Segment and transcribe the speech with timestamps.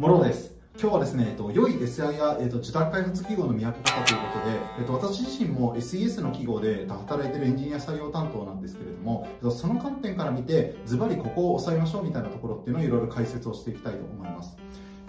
[0.00, 14.56] もろです今日はですね、えっと、良い SI や、えっと、自宅開発企業の見分け方ということで、えっと、私自身も SES の企業で、働いてるエンジニア採用担当なんですけれども、えっと、その観点から見て、ズバリここを抑えましょうみたいなところっていうのをいろいろ解説をしていきたいと思います。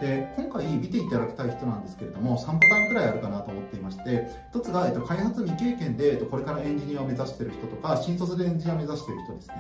[0.02, 9.56] で今回見ていただきたい人なんですけれども3パターンくらいあるかなと思っていまして1つが、えっと、開発未経験で、えっと、これからエンジニアを目指している人とか新卒でエンジニアを目指している人ですね。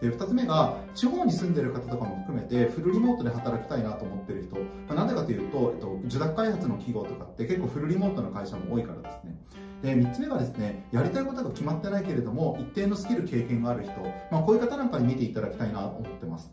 [0.00, 9.34] で2つ目が地方に住んでいる方とかも含めてフルリモートで働きたいなと思っている人、まあ、なんでかというと、えっと、受託開発の企業とかって結構フルリモートの会社も多いからですね。
[9.82, 13.92] で3つ目がですねやりたいことが決まってないけれども一定のスキル経験がある人、
[14.30, 16.52] まあ、こういう方なんかに見ていただきたいなと思ってます。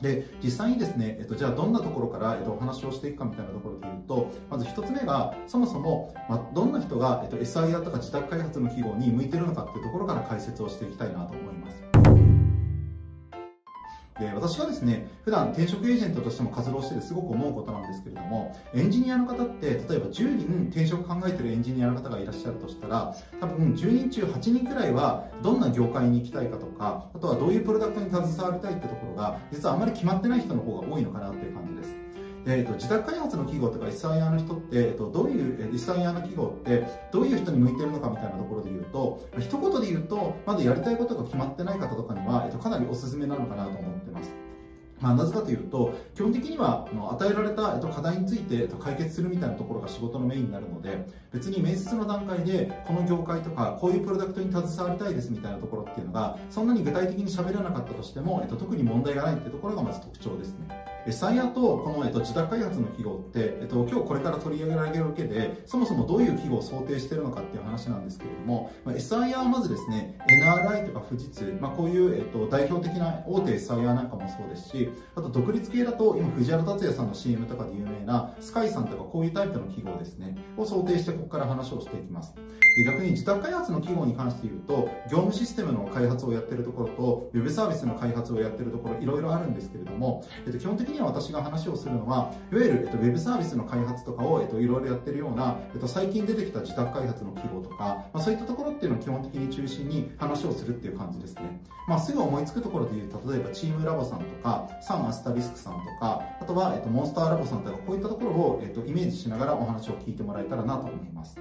[0.00, 11.87] で実際にですね、えっと、じゃあどんなところから、えっと、お話をしていくかみたいなところでいうとまず1つ目がそもそも、まあ、どんな人が、えっと、SIR とか自宅開発の企業に向いてるのかっていうところから解説をしていきたいなと思います。
[14.18, 32.08] で私はですね普段転職エージェントとしても活動しててすごく思うことなんですけれどもエンジニアの方って例えば10人転職考えてるエンジニアの方がいらっしゃるとしたら多分10人中8人くらいはどんな業界に行きたいかとかあとはどういうプロダクトに携わりたいってところが実はあまり決まってない人の方が多いのかなっていう感じです。
[32.50, 44.47] えーと、自宅開発の企業とか SIR の人って、えーと、どういう SIR の企業ってどういう人に向いてるのかみたいなところで言うと一言で言うとまだやりたいことが決まってない方とかには、えーとかなりおすすめなのかなと思ってます。
[45.00, 60.88] まあ、なぜかというと、基本的には与えられた課題について解決するみたいなところが仕事のメインになるので、別に面接の段階で、この業界とか、こういうプロダクトに携わりたいですみたいなところっていうのが、そんなに具体的に喋らなかったとしても、特に問題がないっていうところがまず特徴ですね。
[61.12, 82.34] サイヤとこの、えっと、自宅開発の企業って、えっと、今日これから取り上げられるわけで、そもそもどういう企業を想定しているのかっていう話なんですけれども、まあ、SIR はまずですね、NRI とか富士通、まあ、こういう、えっと、代表的な大手 SIR なんかもそうですし、あと独立系だと、今藤原達也さんの CM とかで有名なスカイさんとかこういうタイプの企業ですね、を想定してここから話をしていきます。
[82.84, 101.60] 逆に自宅開発の企業に関して言うと、業務システムの開発をやってるところと、ウェブサービスの開発をやってるところ、いろいろあるんですけれども、えっと、基本的には私が話をするのは、いわゆる、えっと、ウェブサービスの開発とかを、えっと、いろいろやってるような、えっと、最近出てきた自宅開発の企業とか、まあ、そういったところっていうのを基本的に中心に話をするっていう感じですね。
[101.88, 111.36] まあ、すぐ思いつくところで言う、例えばチームラボさんとか、サンアスタリスクさんとか、あとは、えっと、モンスターラボさんとか、こういったところを、えっと、イメージしながらお話を聞いてもらえたらなと思います。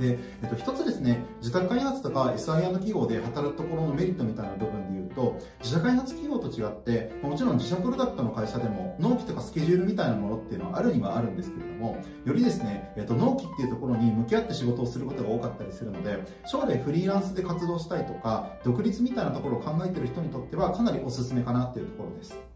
[0.00, 22.51] で、えっと、一つですね、自宅開発とか SIR の企業で働くところのメリットみたいな部分で言うと、自社開発企業と違って、もちろん自社プロダクトの会社でも、納期とかスケジュールみたいなものっていうのはあるにはあるんですけれども、よりですね、えっと、納期っていうところに向き合って仕事をすることが多かったりするので、将来フリーランスで活動したいとか、独立みたいなところを考えてる人にとっては、かなりおすすめかなっていうところです。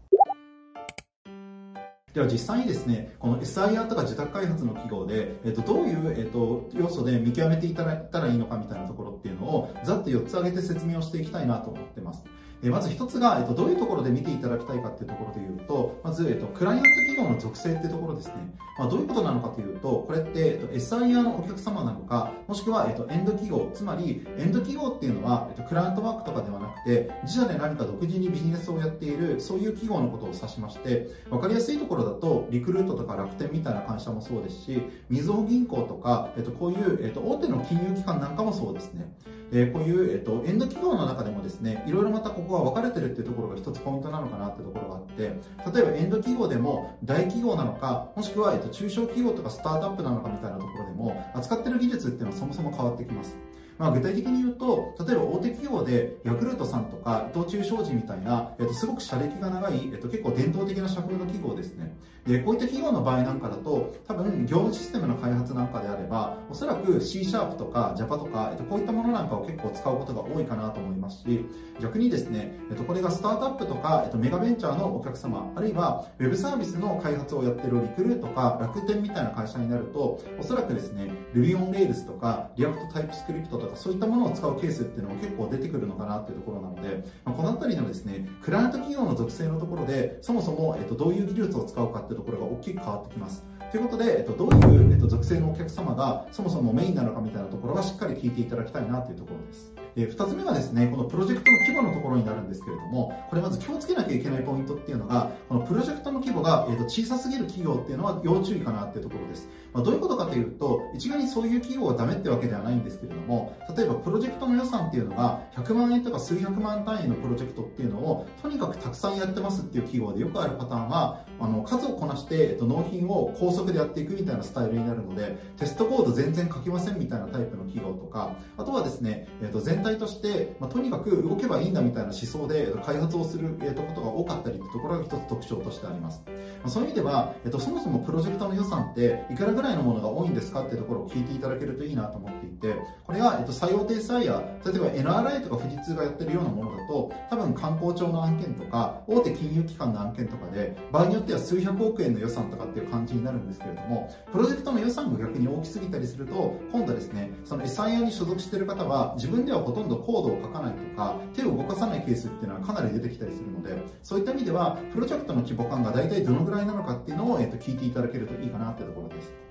[2.17, 12.23] では実際にですね、この SIR とか自宅開発の企業で、えっと、どういう、えっと、要素で見極めていただいたらいいのかみたいなところっていうのを、ざっと4つ挙げて説明をしていきたいなと思ってます。
[12.63, 18.33] えまず一つが、えっと、どういうところで見ていただきたいかっていうところで言うと、まず、えっと、クライアント企業の属性っていうところですね。
[18.79, 39.11] まあ、どういうことなのかというと、これって、えっと、SIR のお客様なのか、もしくは、えっと、エンド企業、つまり、エンド企業っていうのは、えっと、クライアントワークとかではなくて、自社で何か独自にビジネスをやっている、そういう企業のことを指しまして、わかりやすいところだと、リクルートとか楽天みたいな会社もそうですし、みずほ銀行とか、えっと、こういう、えっと、大手の金融機関なんかもそうですね。
[39.51, 53.37] えこういう、えっと、エンド企業の中でもですね、いろいろまたここが分かれてるっていうところが一つポイントなのかなってところがあって、例えばエンド企業でも大企業なのか、もしくは、えっと、中小企業とかスタートアップなのかみたいなところでも、扱ってる技術っていうのはそもそも変わってきます。
[53.77, 61.95] まあ、具体的に言うと、例えば大手企業でヤクルトさんとか伊藤忠商事みたいな、えっと、すごく社歴が長い、えっと、結構伝統的な社風の企業ですね。
[62.25, 71.45] で、こういった企業の場合なんかだと、多分業務システムの開発なんかであれば、おそらく C シャープとか Java とか、えっと、こういったものなんかを結構使うことが多いかなと思いますし、
[71.81, 93.43] 逆にですね、えっと、これがスタートアップとか、えっと、メガベンチャーのお客様、あるいは Web サービスの開発をやってるリクルーとか楽天みたいな会社になると、おそらくですね、Ruby on Rails とか React TypeScript とかそういったものを使うケースっていうのも結構出てくるのかなっていうところなので、まあ、このあたりのですね、クライアント企業の属性のところで、そもそも、えっと、どういう技術を使うかっていうところが大きく変わってきます。
[93.71, 99.86] ということで、えっと、どういう、えっと、属性のお客様がそもそもメインなのかみたいなところはしっかり聞いていただきたいなというところです。
[99.97, 109.49] えー、2つ目がですね、このプロジェクトの規模のところになるんですけれども、これまず気をつけなきゃいけないポイントっていうのが、このプロジェクトの規模が、えー、と小さすぎる企業っていうのは要注意かなっていうところです。
[109.73, 136.33] まあ、どういうことかというと、一概にそういう企業はダメってわけではないんですけれども、例えばプロジェクトの予算っていうのが100万円とか数百万単位のプロジェクトっていうのをとにかくたくさんやってますっていう企業でよくあるパターンは、あの数をこなして、えっと、納品を高速でやっていくみたいなスタイルになるのでテストコード全然書きませんみたいなタイプの企業とかあとはですね、えっと、全体として、まあ、とにかく動けばいいんだみたいな思想で開発をする、えっと、ことが多かったりというところが一つ特徴としてあります、ま
[136.65, 142.75] あ、そういう意味では、えっと、そもそもプロジェクトの予算っていくらぐらいのものが多いんですかっていうところを聞いていただけるといいなと思っていて
[143.05, 169.46] これが、えっと、採用定債や例えば NRI とか富士通がやってるようなものだと多分観光庁の案件とか大手金融機関の案件とかで場合によっては数百億円の予算とかっていう感じになるんですけれどもプロジェクトの予算が逆に大きすぎたりすると今度はですねその SIA に所属している方は自分ではほとんどコードを書かないとか手を動かさないケースっていうのはかなり出てきたりするのでそういった意味ではプロジェクトの規模感が大体どのぐらいなのかっていうのを、えー、と聞いていただけるといいかなっていうところです。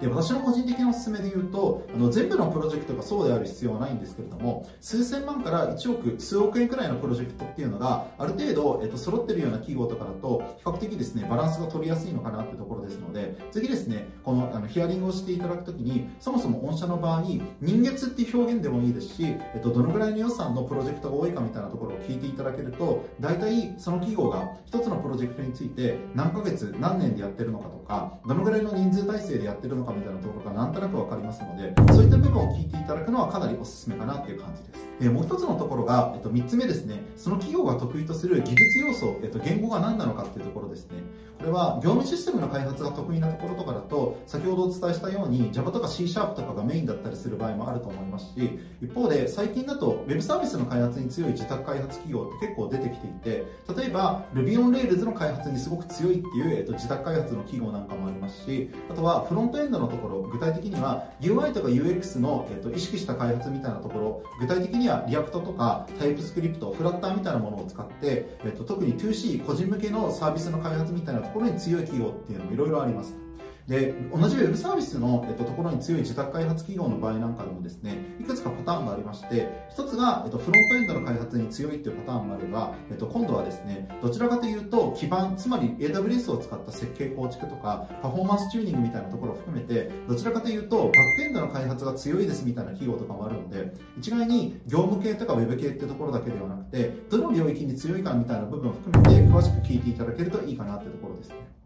[0.00, 17.22] で私の個人的なおすすめで言うとあの全部のプロジェクトがそうである必要はないんですけれども数千万から1億数億円くらいのプロジェクトっていうのがある程度、えっと、揃ってるような企業とかだと比較的ですねバランスが取りやすいのかなってところですので次ですねこのあのヒアリングをしていただくときにそもそも御社の場合
[17.60, 34.88] 人月っていう表現でもいいですし、えっと、どのぐらいの予算のプロジェクトが多いかみたいなところを聞いていただけると大体その企業が1つのプロジェクトについて何ヶ月何年でやってるのかとかどのぐらいの人数体制でやってるのかみたいなところがなんとなく分かりますのでそういった部分を聞いていただくのはかなりおすすめかなっていう感じです。
[35.00, 37.00] でもう一つのところが、えっと、3つ目ですね。
[37.16, 41.02] その企業が得意とする技術要素、えっと、言語が何なのかっていうところですね。
[41.38, 53.44] これは業務システムの開発が得意なところとかだと先ほどお伝えしたように Java とか C シャープとかがメインだったりする場合もあると思いますし一方で最近だと Web サービスの開発に強い受託開発企業って結構出てきていて
[53.76, 73.27] 例えば Ruby on Rails の開発にすごく強いっていう、えっと、受託開発の企業なんかもありますしあとはフロントエンドのところ具体的には UI とか UX の、えっと、意識した開発みたいなところ具体的には React とか TypeScript Flutter みたいなものを使って、えっと、特に 2C 個人向けのサービスの開発みたいなところに強い企業っていうのもいろいろあります。
[73.68, 101.58] で同じウェブサービスの、えっと、ところに強い自宅開発企業の場合なんかでもですねいくつかパターンがありまして一つが、えっと、フロントエンドの開発に強いっていうパターンもあれば、えっと、今度はですねどちらかというと基盤つまり AWS を使った設計構築とかパフォーマンスチューニングみたいなところを含めてどちらかというとバックエンドの開発が強いですみたいな企業とかもあるので一概に業務系とかウェブ系ってところだけではなくてどの領域に強いかみたいな部分を含めて詳しく聞いていただけるといいかなっていうところですね。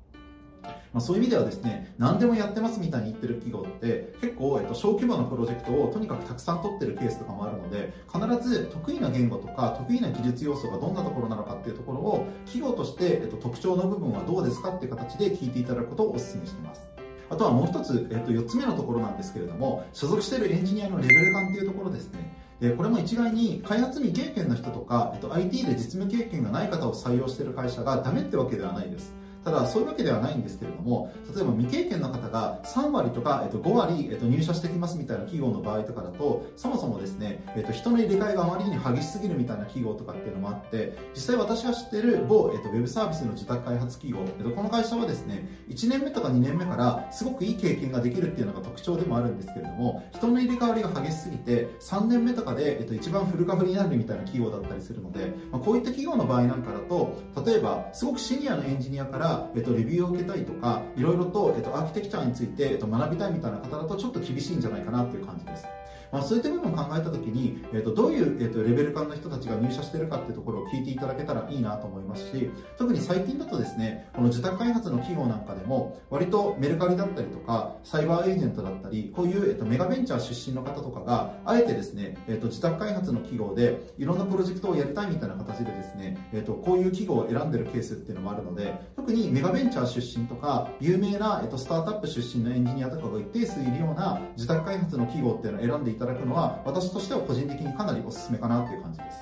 [0.62, 16.86] まあ、そういう意味ではですね何でもやってますみたいに言ってる企業って結構、えっと、小規模なプロジェクトをとにかくたくさん取ってるケースとかもあるので必ず得意な言語とか得意な技術要素がどんなところなのかっていうところを企業として、えっと、特徴の部分はどうですかっていう形で聞いていただくことをお勧めしています。
[17.30, 22.76] あとはもう一つ、えっと、4つ目のところなんですけれども所属しているエンジニアのレベル感っていうところですね。
[22.76, 29.12] これも一概に開発未経験の人とか、えっと、IT で実務経験がない方を採用している会社がダメってわけではないです。
[29.44, 65.66] ただそういうわけではないんですけれども例えば未経験の方が3割とか、えっと、5割、えっと、入社してきますみたいな企業の場合とかだとそもそもですね、えっと、人の入れ替えがあまりに激しすぎるみたいな企業とかっていうのもあって実際私が知ってる某、えっと、ウェブサービスの自宅開発企業、えっと、この会社はですね1年目とか2年目からすごくいい経験ができるっていうのが特徴でもあるんですけれども人の入れ替わりが激しすぎて3年目とかで、えっと、一番フルカフになるみたいな企業だったりするので、まあ、こういった企業の場合なんかだと例えばすごくシニアのエンジニアから、えっと、レビューを受けたいとかいろいろと、えっと、アーキテクチャについて、えっと、学びたいみたいな方だとちょっと厳しいんじゃないかなっていう感じです。
[66.12, 99.21] まあ、そういった部分を考えたときに、えーと、どういう、えーと、レベル感の人たちが入社しているかっていうところを聞いていただけたらいいなと思いますし特に最近だとですねこの自宅開発の企業なんかでも割とメルカリだったりとかサイバーエージェントだったりこういう、えーと、メガベンチャー出身の方とかがあえてですね、えー、と自宅開発の企業でいろんなプロジェクトをやりたいみたいな形でですね、えー、とこういう企業を選んでるケースっていうのもあるので特にメガベンチャー出身とか有名な、えー、とスタートアップ出身のエンジニアとかが一定数いるような自宅開発の企業っていうのを選んでいただくのは私私としては個人的にかなりおすすめかなという感じです。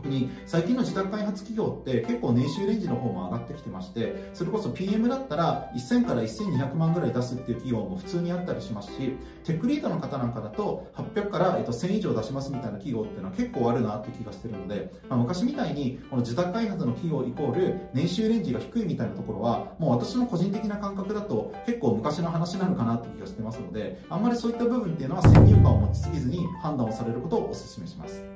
[0.00, 9.12] 特に最近の自宅開発企業って結構年収レンジの方も上がってきてましてそれこそ PM だったら1000から1200万ぐらい出すっていう企業も普通にあったりしますし
[9.44, 28.29] テックリードの方なんかだと800から1000以上出しますみたいな企業っていうのは結構あるなって気がしてるので、まあ、昔みたいにこの自宅開発の企業イコール年収レンジが低いみたいなところはもう私の個人的な感覚だと結構昔の話なのかなって気がしてますのであんまりそういった部分っていうのは先入観を持ちすぎずに判断をされることをお勧めします。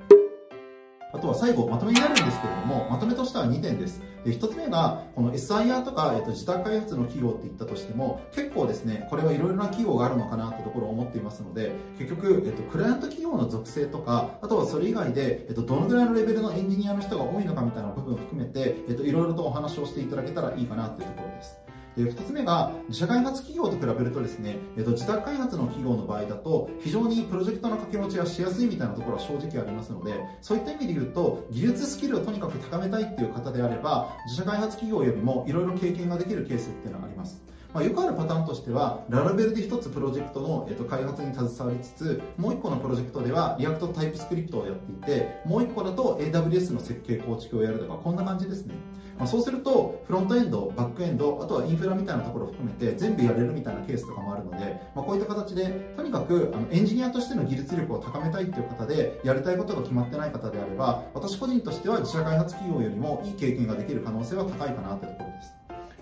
[1.14, 4.02] あとは最後、まとめになるんですけれども、まとめとしては2点です。
[4.24, 21.63] で、1つ目が、この SIR とか、えっと、自宅開発の企業って言ったとしても、結構ですね、これはいろいろな企業があるのかなってところを思っていますので、結局、えっと、クライアント企業の属性とか、あとはそれ以外で、えっと、どのぐらいのレベルのエンジニアの人が多いのかみたいな部分を含めて、えっと、いろいろとお話をしていただけたらいいかなっていうところです。
[21.96, 37.53] で2つ目が自社開発企業と比べるとですね、えっと、自宅開発の企業の場合だと非常にプロジェクトの掛け持ちがしやすいみたいなところは正直ありますのでそういった意味で言うと技術スキルをとにかく高めたいっていう方であれば自社開発企業よりもいろいろ経験ができるケースっていうのがあります。
[37.74, 48.76] まあ、よくあるパターンとしては、ララベルで1つプロジェクトの、えっと、開発に携わりつつ、もう1個のプロジェクトでは、 React TypeScript をやっていて、もう1個だと AWS の設計構築をやるとか、こんな感じですね。
[49.18, 55.66] まあ、そうすると、フロントエンド、バックエンド、あとはインフラみたいなところを含めて、全部やれるみたいなケースとかもあるので、まあ、こういった形で、
[55.96, 65.23] とにかくあのエンジニアとしての技術力を高めたいっていう方で、やりたいことが決まってない方であれば、私個人としては自社開発企業よりもいい経験ができる可能性は高いかなというところ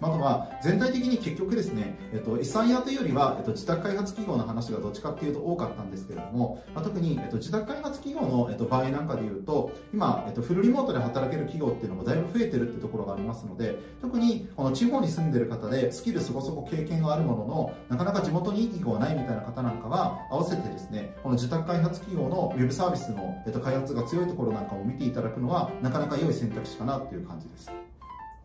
[0.02, 0.06] です。
[0.06, 27.91] あとは全体的に結局ですね、えっと、 SIer というよりは、えっと、受託開発企業の話がどっちかっていうと多かったんですけれども、まあ、特に、えっと、受託開発企業の、えっと、場合なんかでいうと、今、えっと、フルリモートで働ける企業っていうのもだいぶ増えてるってところがありますので、特にこの地方に住んでる方でスキルそこそこ経験があるものの、なかなか地元にいい企業がないみたいな方なんかは、合わせてですね、この自宅開発企業のウェブサービスの、えっと、開発が強いところなんかを見ていただくのは、なかなか良い選択肢かなっていう感じです。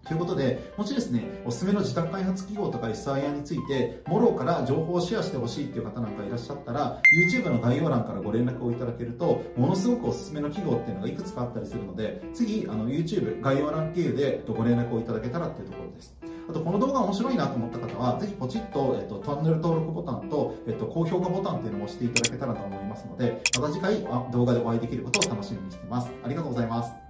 [0.07, 16.15] ということで、もしですね、おすすめの自宅開発企業とか SIR について、もろから情報をシェアしてほしいっていう方なんかいらっしゃったら、YouTube の概要欄からご連絡をいただけると、ものすごくおすすめの企業っていうのがいくつかあったりするので、次、あの YouTube 概要欄経由でご連絡をいただけたらっていうところです。
[16.49, 26.09] あと、この動画面白いなと思った方は、ぜひポチッと、えっと、チャンネル登録ボタンと、えっと、高評価ボタンっていうのを押していただけたらと思いますので、また次回動画でお会いできることを楽しみにしています。
[26.23, 27.06] ありがとうございます。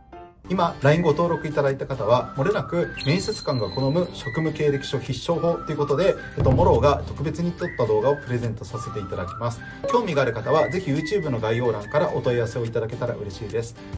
[0.49, 9.59] 今、LINE ご登録いただいた方は、もれなく面接官が好む職務経歴書必勝法ということで、えっと、モローが特別に撮った動画をプレゼントさせていただきます。
[9.91, 13.75] 興味がある方は、ぜひ YouTube の概要欄からお問い合わせをいただけたら嬉しいです。